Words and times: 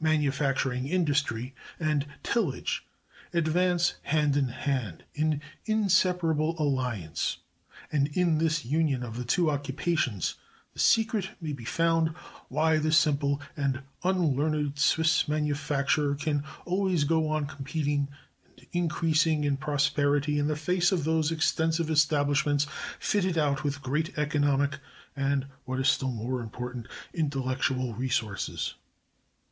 Manufacturing 0.00 0.88
industry 0.88 1.54
and 1.78 2.04
tillage 2.24 2.84
advance 3.32 3.94
hand 4.02 4.36
in 4.36 4.48
hand, 4.48 5.04
in 5.14 5.40
inseparable 5.66 6.56
alliance, 6.60 7.36
and 7.92 8.08
in 8.08 8.38
this 8.38 8.64
union 8.64 9.04
of 9.04 9.16
the 9.16 9.24
two 9.24 9.48
occupations 9.52 10.34
the 10.72 10.80
secret 10.80 11.28
may 11.40 11.52
be 11.52 11.64
found 11.64 12.08
why 12.48 12.78
the 12.78 12.90
simple 12.90 13.40
and 13.56 13.82
unlearned 14.02 14.76
Swiss 14.80 15.28
manufacturer 15.28 16.16
can 16.16 16.42
always 16.64 17.04
go 17.04 17.28
on 17.28 17.46
competing 17.46 18.08
and 18.56 18.66
increasing 18.72 19.44
in 19.44 19.56
prosperity 19.56 20.40
in 20.40 20.48
the 20.48 20.56
face 20.56 20.90
of 20.90 21.04
those 21.04 21.30
extensive 21.30 21.88
establishments 21.88 22.66
fitted 22.98 23.38
out 23.38 23.62
with 23.62 23.80
great 23.80 24.18
economic 24.18 24.80
and 25.14 25.46
(what 25.66 25.78
is 25.78 25.88
still 25.88 26.10
more 26.10 26.40
important) 26.40 26.88
intellectual 27.14 27.94
resources. 27.94 28.74